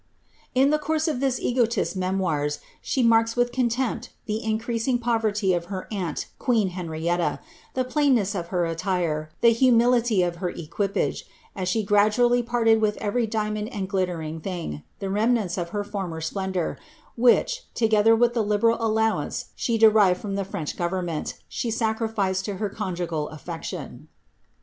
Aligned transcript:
In 0.55 0.71
the 0.71 0.79
course 0.79 1.07
of 1.07 1.19
this 1.19 1.39
egotist's 1.39 1.95
memoirs, 1.95 2.57
she 2.81 3.03
marks 3.03 3.35
with 3.35 3.51
contempt 3.51 4.09
the 4.25 4.43
increasing 4.43 4.97
poverty 4.97 5.53
of 5.53 5.65
her 5.65 5.87
aunt, 5.91 6.25
queen 6.39 6.69
Henrietta, 6.69 7.39
the 7.75 7.83
plainness 7.83 8.33
of 8.33 8.47
her 8.47 8.65
attire, 8.65 9.29
the 9.41 9.51
humility 9.51 10.23
of 10.23 10.37
her 10.37 10.49
equipage, 10.49 11.25
as 11.55 11.69
she 11.69 11.83
gradually 11.83 12.41
parted 12.41 12.81
with 12.81 12.97
every 12.97 13.27
diamond 13.27 13.69
and 13.69 13.87
glittering 13.87 14.39
thing, 14.41 14.81
the 14.97 15.11
remnants 15.11 15.55
of 15.55 15.69
her 15.69 15.83
former 15.83 16.19
splendour, 16.19 16.79
which, 17.15 17.71
together 17.75 18.17
witli 18.17 18.33
the 18.33 18.43
liberal 18.43 18.77
allowance 18.79 19.51
she 19.55 19.77
derived 19.77 20.19
from 20.19 20.33
the 20.33 20.43
French 20.43 20.75
government, 20.75 21.35
she 21.47 21.69
sacrificed 21.69 22.43
to 22.45 22.55
her 22.55 22.69
conjugal 22.71 23.29
affection. 23.29 24.07